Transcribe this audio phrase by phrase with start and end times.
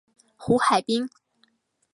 [0.35, 1.07] 胡海滨。